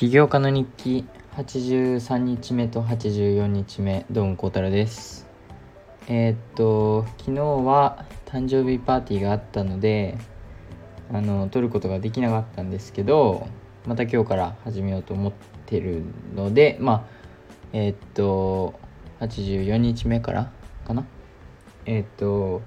[0.00, 1.04] 起業家の日記。
[1.36, 5.26] 83日目と84日目どうも孝太郎です。
[6.08, 10.16] えー、っと昨日は誕生日パーティーがあったので
[11.12, 13.46] あの撮ることができなかったんですけど
[13.84, 15.32] また今日から始めようと思っ
[15.66, 16.02] てる
[16.34, 17.04] のでまあ
[17.74, 18.80] えー、っと
[19.20, 20.50] 84日目から
[20.86, 21.04] かな？
[21.84, 22.62] えー、っと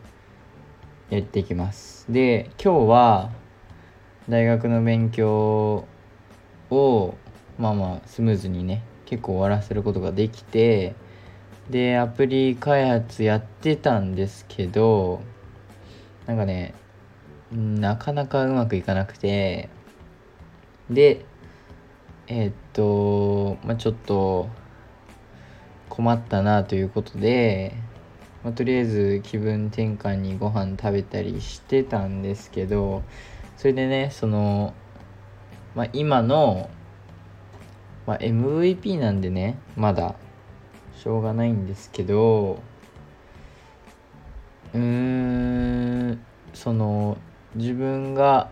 [1.09, 2.05] やっていきます。
[2.11, 3.31] で今日は
[4.29, 5.87] 大学の勉強
[6.70, 7.15] を
[7.57, 10.96] まあまあスムーズにね結構終わらせることができて
[11.70, 15.21] でアプリ開発やってたんですけど
[16.26, 16.74] なんかね
[17.52, 19.70] なかなかうまくいかなくて
[20.89, 21.26] で
[22.28, 24.50] えー、っとまあちょっと
[25.90, 27.76] 困ったなということで、
[28.43, 33.04] まあ、とりあえず気分転換にご飯食べたりしてたんですけど
[33.58, 34.73] それでねその、
[35.76, 36.70] まあ、今の
[38.06, 40.16] まあ、MVP なんでねまだ
[40.96, 42.62] しょうがないんですけど
[44.73, 47.18] うーんその
[47.56, 48.50] 自分が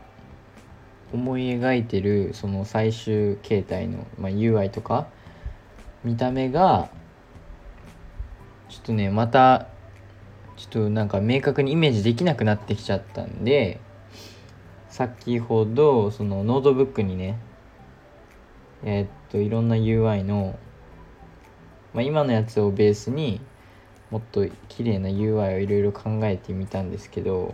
[1.13, 5.07] 思い描いてるその最終形態の、まあ、UI とか
[6.03, 6.89] 見た目が
[8.69, 9.67] ちょっとねまた
[10.55, 13.79] ちょっとなんか明確にイメージできなくなってきちゃったんで
[14.89, 17.37] 先ほどそのノートブックにね
[18.83, 20.57] えー、っといろんな UI の、
[21.93, 23.41] まあ、今のやつをベースに
[24.09, 27.53] もっと綺麗な UI をいろいろ考えてみたんですけど、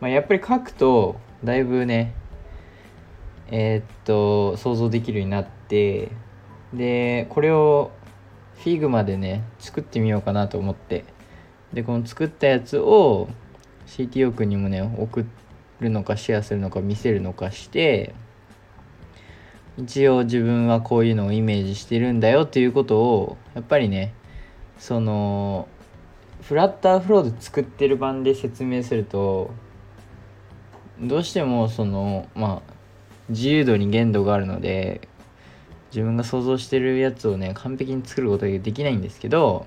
[0.00, 2.14] まあ、やっぱり書くとだいぶね
[3.50, 6.10] えー、っと想像できるようになって
[6.72, 7.90] でこれを
[8.58, 11.04] Figma でね作ってみようかなと思って。
[11.72, 13.28] でこの作ったやつを
[13.86, 15.26] CTO 君にもね送
[15.80, 18.14] るのかシェアするのか見せるのかして
[19.78, 24.14] 一応自分はこういうのをイメージしてるんだよっていうことをやっぱりね
[24.78, 25.68] その
[26.42, 29.50] フラッターフローで作ってる版で説明すると
[31.00, 32.72] どうしてもそのまあ
[33.28, 35.08] 自由度に限度があるので
[35.90, 39.66] 自分が想像してるやつをね完璧に作ることができないんですけど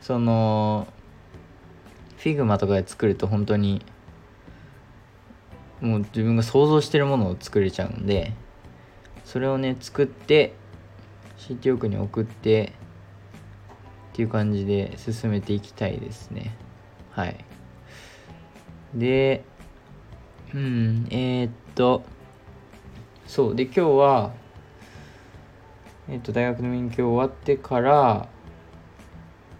[0.00, 0.86] その
[2.18, 3.84] Figma とかで作ると本当に
[5.80, 8.32] もう自分が想像してるものを作れちゃうんで
[9.28, 10.54] それをね作って
[11.36, 12.72] CTO 区に送って
[14.12, 16.56] っていう感じで進めていきたいですね。
[17.10, 17.44] はい。
[18.94, 19.44] で
[20.54, 22.04] うんえー、っと
[23.26, 24.32] そうで今日は
[26.08, 28.28] え、っと大学の勉強終わってから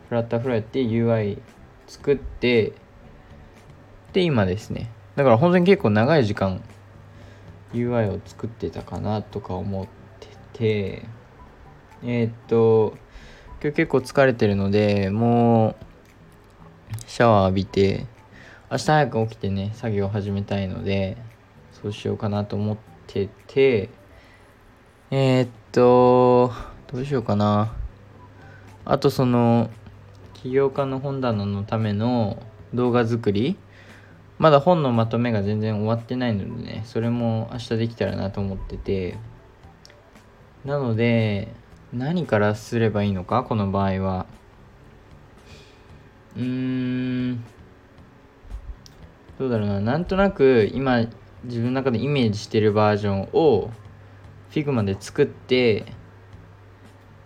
[0.08, 1.42] フラッタフライって UI
[1.86, 2.72] 作って
[4.14, 4.90] で今ですね。
[5.14, 6.62] だから本当に結構長い時間
[7.72, 9.86] UI を作ってたかなとか思っ
[10.20, 11.08] てて
[12.02, 12.96] えー、っと
[13.62, 15.76] 今日結構疲れてるのでもう
[17.06, 18.06] シャワー浴びて
[18.70, 21.16] 明日早く起きてね作業始めたいので
[21.82, 23.90] そうしようかなと思ってて
[25.10, 26.52] えー、っと
[26.92, 27.74] どうしようかな。
[28.90, 29.68] あとその
[30.32, 32.42] 起業家の本棚のための
[32.72, 33.58] 動画作り
[34.38, 39.18] まだ本のまとめが全然終わってないのでねそれも明日できたらなと思ってて。
[40.64, 41.48] なので
[41.92, 44.26] 何からすればいいのかこの場合は。
[46.36, 47.44] うーん。
[49.38, 49.80] どうだろうな。
[49.80, 51.06] なんとなく今
[51.44, 53.70] 自分の中でイメージしてるバージョンを
[54.50, 55.86] Figma で作って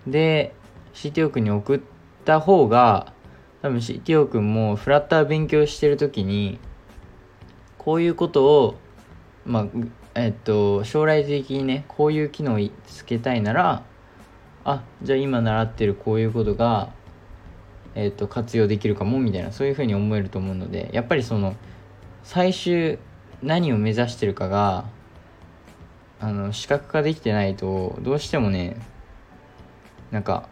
[0.07, 0.55] で
[0.95, 1.81] CTO 君に送っ
[2.25, 3.13] た方が
[3.63, 6.59] 多分 CTO 君もフラッター勉強してる時に
[7.85, 8.75] こういうことを
[9.45, 9.67] まあ
[10.15, 13.83] えっと将来的にねこういう機能をつけたいなら
[14.65, 16.93] あじゃあ今習ってるこういうことが
[17.95, 21.57] えっと活用できるかもみたいなそういうふうに思えると思うのでやっぱりその
[22.23, 22.99] 最終
[23.43, 24.85] 何を目指してるかが
[26.21, 28.77] あの視覚化できてないとどうしてもね
[30.13, 30.49] なんか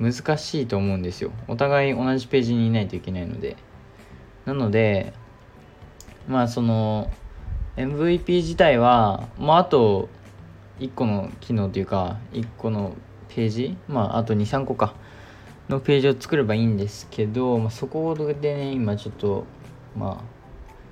[0.00, 1.30] 難しいと思うんですよ。
[1.46, 3.56] お互い同じページにいないといけないので。
[4.46, 5.12] なので
[6.30, 7.10] まあその
[7.76, 10.08] MVP 自体はまああと
[10.78, 12.94] 1個の機能というか1個の
[13.28, 14.94] ページまああと23個か
[15.68, 19.44] のページを作ればいいんですけど、まあ、そこでね今ちょっと
[19.96, 20.24] まあ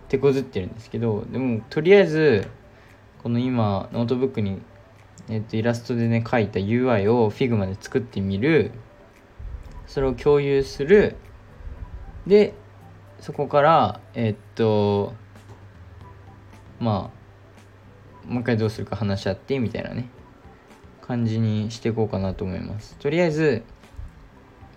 [0.09, 2.49] 手こずってるんですけどでもとりあえず
[3.23, 4.61] この今ノートブックに、
[5.29, 8.73] えっと、イラストでね描いた UI を Figma で作ってみる
[9.87, 11.15] それを共有する
[12.27, 12.55] で
[13.21, 15.15] そこからえっと
[16.81, 17.11] ま
[18.27, 20.09] あもう一回どうするか話し合ってみたいなね。
[21.01, 22.95] 感じにしていこうかなと思います。
[22.97, 23.63] とりあえず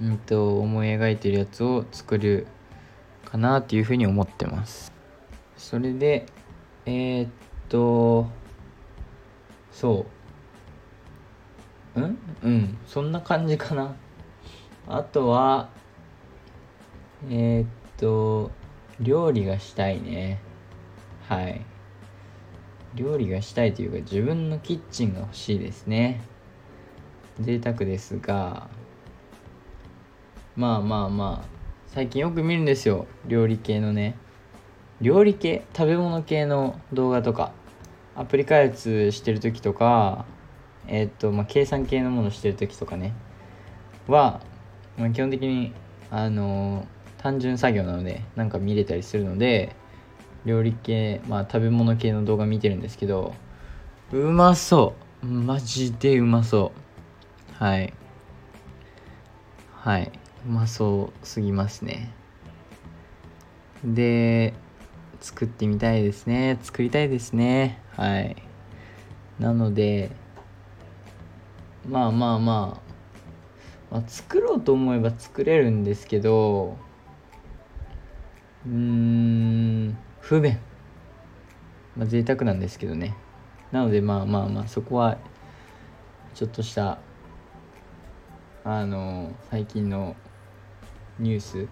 [0.02, 2.48] うんと思い描いてるやつを作る
[3.26, 4.94] かなっていうふうに思ってます。
[5.58, 6.26] それで
[6.86, 7.30] えー、っ
[7.68, 8.28] と
[9.72, 10.06] そ
[11.96, 12.00] う。
[12.00, 12.18] うん？
[12.44, 12.78] うん。
[12.88, 13.94] そんな感じかな。
[14.88, 15.70] あとは
[17.30, 17.68] えー、っ
[17.98, 18.52] と
[19.02, 20.40] 料理がしたいね。
[21.28, 21.62] はい。
[22.96, 26.22] 料理がしたいというか自分のキッチンが欲しいですね。
[27.40, 28.70] 贅沢ですが
[30.56, 31.48] まあまあまあ
[31.88, 33.08] 最近よく見るんですよ。
[33.26, 34.16] 料理系のね。
[35.00, 35.66] 料理系？
[35.76, 37.54] 食べ物系の動画とか。
[38.16, 40.26] アプリ開発してる時とか
[40.88, 43.14] えー、っとまあ計算系のものしてる時とかね。
[44.08, 44.42] は、
[44.98, 45.74] まあ、基本的に
[46.10, 49.76] あのー、単純作業なのでなんか見れたりするので
[50.46, 53.34] 料理系まあ食べ物系の動画見てるんですけど
[54.12, 55.26] うまそう。
[55.26, 56.74] マジでうまそ
[57.60, 57.64] う。
[57.64, 57.94] はい。
[59.74, 60.12] はい。
[60.46, 62.12] うまそうすぎますね。
[63.86, 64.54] で
[65.22, 66.60] 作ってみたいですね。
[66.62, 67.80] 作りたいですね。
[67.96, 68.36] はい。
[69.40, 70.12] なので
[71.88, 72.82] まあまあま
[73.92, 76.78] あ、まあ、作ろうと思えば作れるんですけど
[78.66, 79.98] うーん。
[80.22, 80.60] 不便。
[81.98, 83.16] まあ贅沢なんですけどね。
[83.72, 85.18] なのでまあまあまあそこは
[86.34, 87.00] ちょっとした
[88.64, 90.16] あの最近の
[91.20, 91.68] ニュース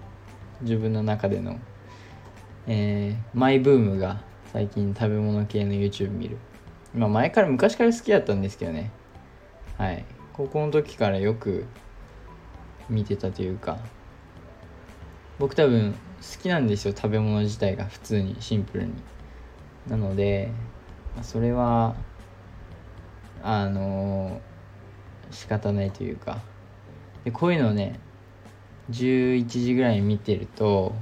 [0.62, 1.60] 自分の中での、
[2.68, 4.22] えー、マイブームが
[4.52, 6.38] 最近食べ物系の YouTube 見る。
[6.94, 8.92] まあ前から昔から好きだったんですけどね。
[9.78, 10.06] はい。
[10.34, 11.66] 高校の時からよく
[12.90, 13.78] 見てたというか
[15.40, 15.98] 僕多分好
[16.42, 18.94] きなんですよ食べ物自体が普通にシンプルに。
[19.88, 20.52] なので
[21.24, 21.96] それは
[23.42, 24.42] あの、
[25.32, 26.40] 仕方ないというか。
[27.24, 28.00] でこういうのをね
[28.92, 30.96] 11時ぐらいに見てると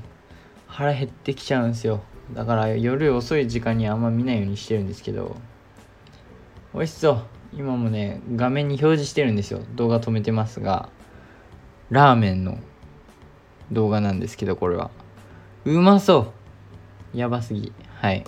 [0.66, 2.04] 腹減ってきちゃうんですよ。
[2.33, 5.36] だから夜遅い時間にあんま見ないようにしてるんですけど。
[6.74, 7.24] 美味しそう。
[7.54, 9.62] 今もね画面に表示してるんですよ。
[9.75, 10.90] 動画止めてますが。
[11.90, 12.57] ラーメンの。
[13.72, 14.92] 動画なんですけどこれは。
[15.66, 16.34] うまそ
[17.14, 17.18] う。
[17.18, 17.74] やばすぎ。
[17.96, 18.24] はい、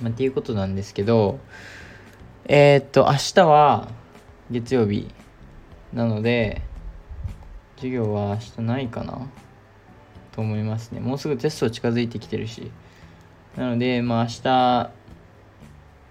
[0.00, 1.38] まあ、っていうことなんですけど
[2.44, 3.88] えー、っと明日は
[4.50, 5.08] 月曜日。
[5.92, 6.62] なので
[7.76, 9.26] 授業は明日ないかな。
[10.32, 11.00] と思いますね。
[11.00, 12.70] もうすぐテスト近づいてきてるし。
[13.56, 14.90] なのでまあ明日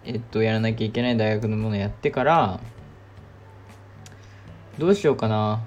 [0.06, 2.60] えっとやらなきゃいけない大学のものやってから
[4.78, 5.62] どうしようかな。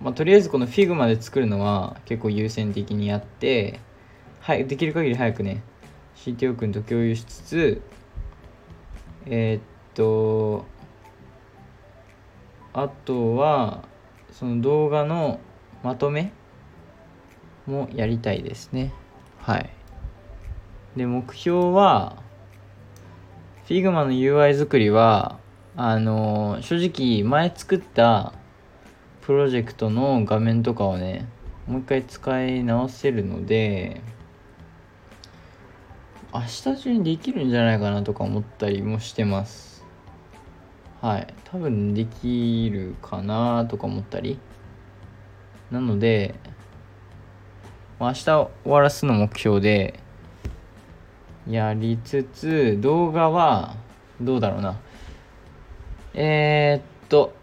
[0.00, 3.80] まあ、とりあえずこの Figma で作るのは結構優先的にやって
[4.48, 5.62] はい、できる限り早くね、
[6.16, 7.82] CTO 君と共有しつつ、
[9.26, 9.62] えー、っ
[9.92, 10.64] と、
[12.72, 13.84] あとは、
[14.32, 15.38] その動画の
[15.82, 16.32] まとめ
[17.66, 18.94] もやりたいですね。
[19.42, 19.68] はい。
[20.96, 22.16] で、目標は、
[23.66, 25.38] Figma の UI 作りは、
[25.76, 28.32] あの正直前作った
[29.28, 31.28] プロジェクトの画面とかをね、
[31.66, 34.00] もう一回使い直せるので、
[36.32, 39.84] 明日中にできるんじゃないかなとか思ったりもしてます。
[41.02, 41.26] はい。
[41.44, 44.38] 多分できるかなとか思ったり。
[45.70, 46.34] なので
[48.00, 50.00] 明日終わらすの目標で
[51.46, 53.76] やりつつ動画は
[54.22, 54.78] どうだろうな。
[56.14, 57.34] えー、っと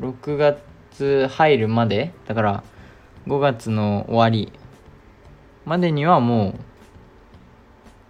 [0.00, 0.71] 6月
[1.28, 2.64] 入るまでだから
[3.26, 4.52] 5月の終わり
[5.64, 6.54] までにはも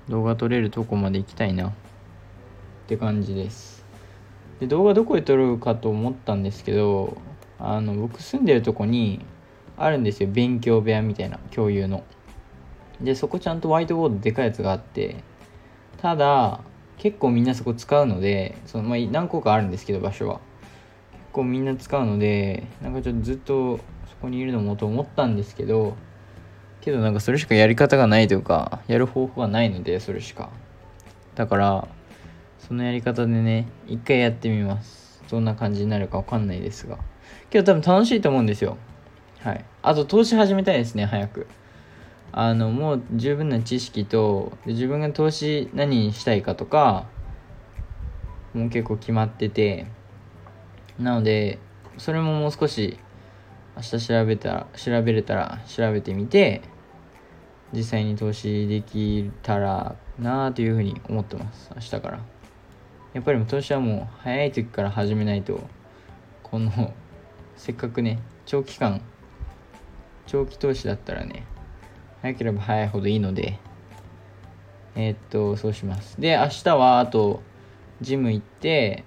[0.09, 1.73] う動画撮れるとこまで行きたいなっ
[2.87, 3.85] て感じです。
[4.61, 7.17] で動画どこで撮るかと思ったんですけど
[7.59, 9.25] あの僕住んでるとこに
[9.77, 10.29] あるんですよ。
[10.31, 12.05] 勉強部屋みたいな共有の。
[13.01, 15.17] でそこちゃんとホワイトボードでかいやつがあって
[16.01, 16.61] ただ
[16.99, 20.41] 結構みんなそこ使うのでその、まあ、何個かあるんですけど場所は。
[21.33, 25.97] 構みんな使うのでなんかちょっとずっとそこにいるのもと思ったんですけど
[26.81, 30.51] けどなんかそれしかやり方がないというかやる方法がないのでそれしか。
[31.35, 31.89] だから
[32.59, 35.23] そのやり方でね一回やってみます。
[35.31, 36.99] どんな感じになるかわかんないですが。
[37.51, 38.77] けど多分楽しいと思うんですよ。
[39.41, 39.65] はい。
[39.83, 41.47] あと投資始めたいですね早く。
[42.33, 47.07] あのもう十分な知識と自分が投資何にしたいかとか
[48.55, 49.87] もう結構決まってて
[50.99, 51.59] なので
[51.99, 52.99] それももう少し
[53.77, 56.63] 明日調べたら調べれたら調べてみて
[57.73, 61.71] 実際に投資できたらなあというふうに思ってます。
[61.75, 62.21] 明日から。
[63.15, 65.61] やっぱり今年はもう早い時から始めないと
[66.43, 66.95] この
[67.57, 69.03] せっかくね長期間
[70.27, 71.45] 長期投資だったらね
[72.23, 73.59] 早ければ早いほどいいので
[74.95, 76.21] えー、っとそうします。
[76.21, 77.43] で明日はあと
[78.01, 79.05] ジム行って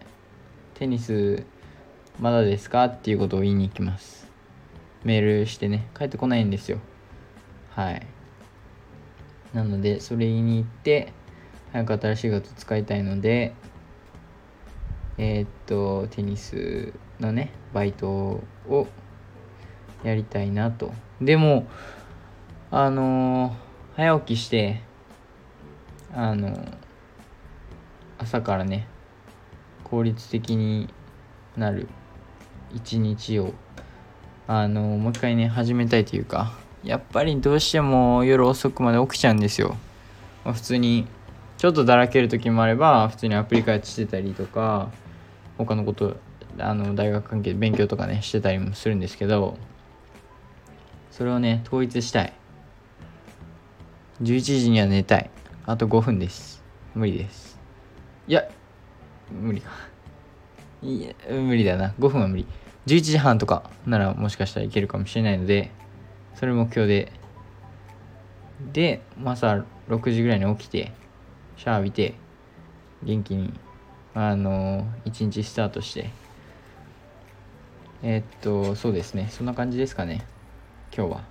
[0.76, 1.44] テニス
[2.20, 2.86] まだですか？
[2.86, 4.32] っていうことを言いに行きます。
[5.04, 6.80] メールしてね帰ってこないんですよ。
[7.72, 8.08] はい。
[9.54, 11.14] なのでそれ言いに行って
[11.72, 13.54] 早く新しいこと使いたいので
[15.18, 18.88] えー、っとテニスのねバイトを
[20.04, 20.94] やりたいなと。
[21.22, 21.68] でも
[22.72, 23.54] あのー、
[23.96, 24.82] 早起きして
[26.14, 26.78] あのー、
[28.18, 28.88] 朝からね
[29.84, 30.90] 効率的に
[31.56, 31.88] なる
[32.76, 33.54] 一日を
[34.48, 36.54] あの、もう一回ね始めたいというか
[36.84, 39.76] やっぱりどうしても夜遅くまで起きちゃうんですよ、
[40.44, 41.08] まあ、普通に
[41.58, 44.92] ちょっとだらける時もあれば普通にアプリ開発してたりとか
[45.58, 46.18] 他のこと
[46.60, 49.58] あの大学関係で勉強とかねしてたりもするんですけど
[51.12, 52.34] それをね統一したい。
[54.22, 55.30] 11時には寝たい。
[55.66, 56.64] あと5分です。
[56.94, 57.58] 無理です。
[58.28, 58.46] いや
[59.32, 59.72] 無理か。
[60.82, 61.94] いや無理だな。
[62.00, 62.46] 5分は無理。
[62.88, 65.72] 11時半とかならもしかしたらいけるかもしれないので
[66.36, 67.12] それ目標で。
[68.72, 70.94] で朝6時ぐらいに起きて
[71.58, 72.14] シャワー浴びて
[73.04, 73.54] 元気に
[74.14, 76.10] あの一日スタートして。
[78.04, 79.28] えー、っとそうですね。
[79.32, 80.26] そんな感じですかね。
[80.96, 81.24] 今日は。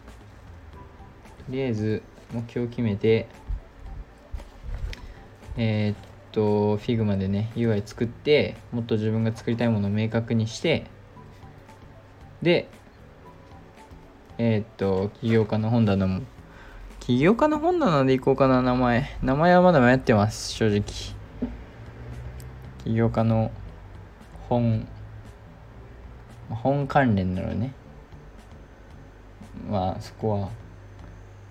[1.46, 3.28] とりあえず目標を決めて
[5.56, 5.96] えー、っ
[6.32, 10.87] と Figma でね UI 作ってもっと自分が作りたいものを明確にして
[12.44, 12.68] で
[14.36, 16.22] えー、っと、起業家の本棚も、
[16.98, 19.16] 起業家の本棚でいこうかな、名前。
[19.22, 20.82] 名前はまだ迷ってます、正直。
[22.82, 23.52] 起業家の
[24.48, 24.88] 本、
[26.50, 27.72] 本関連なのね。
[29.70, 30.48] まあ、そこは。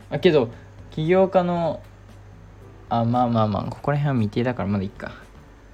[0.10, 0.50] あ、けど、
[0.92, 1.82] 起業家の、
[2.90, 5.14] あ、まあまあまあ、ここら辺は未定だからまだいいか。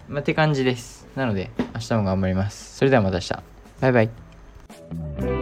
[0.07, 1.07] まあ、って感じです。
[1.15, 2.77] なので、明日も頑張ります。
[2.77, 3.33] それではまた明日。
[3.81, 4.28] バイバイ。
[4.89, 5.38] thank you